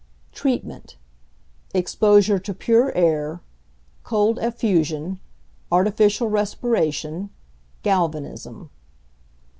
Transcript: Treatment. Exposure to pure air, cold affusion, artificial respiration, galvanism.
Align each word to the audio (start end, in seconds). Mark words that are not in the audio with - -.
Treatment. 0.31 0.97
Exposure 1.75 2.39
to 2.39 2.55
pure 2.55 2.91
air, 2.97 3.39
cold 4.03 4.39
affusion, 4.39 5.19
artificial 5.71 6.27
respiration, 6.27 7.29
galvanism. 7.83 8.71